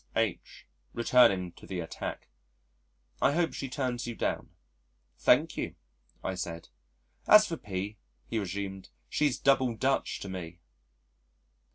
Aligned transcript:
H. 0.15 0.65
(returning 0.93 1.51
to 1.51 1.67
the 1.67 1.79
attack), 1.79 2.27
"I 3.21 3.33
hope 3.33 3.53
she 3.53 3.69
turns 3.69 4.07
you 4.07 4.15
down." 4.15 4.49
"Thank 5.19 5.57
you," 5.57 5.75
I 6.23 6.33
said. 6.33 6.69
"As 7.27 7.45
for 7.45 7.55
P," 7.57 7.97
he 8.27 8.39
resumed, 8.39 8.89
"she's 9.09 9.37
double 9.37 9.75
Dutch 9.75 10.19
to 10.21 10.27
me." 10.27 10.57